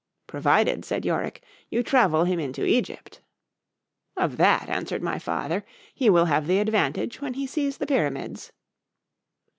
——Provided, 0.25 0.83
said 0.83 1.05
Yorick, 1.05 1.43
you 1.69 1.83
travel 1.83 2.23
him 2.23 2.39
into 2.39 2.65
Egypt.—Of 2.65 4.37
that, 4.37 4.67
answered 4.67 5.03
my 5.03 5.19
father, 5.19 5.63
he 5.93 6.09
will 6.09 6.25
have 6.25 6.47
the 6.47 6.57
advantage, 6.57 7.21
when 7.21 7.35
he 7.35 7.45
sees 7.45 7.77
the 7.77 7.85
_Pyramids. 7.85 8.49